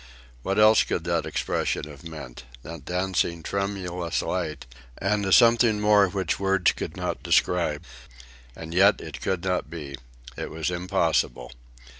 What 0.41 0.57
else 0.57 0.83
could 0.83 1.03
that 1.03 1.27
expression 1.27 1.83
have 1.87 2.03
meant—that 2.03 2.85
dancing, 2.85 3.43
tremulous 3.43 4.23
light, 4.23 4.65
and 4.97 5.23
a 5.27 5.31
something 5.31 5.79
more 5.79 6.07
which 6.09 6.39
words 6.39 6.71
could 6.71 6.97
not 6.97 7.21
describe. 7.21 7.83
And 8.55 8.73
yet 8.73 8.99
it 8.99 9.21
could 9.21 9.43
not 9.43 9.69
be. 9.69 9.97
It 10.35 10.49
was 10.49 10.71
impossible. 10.71 11.51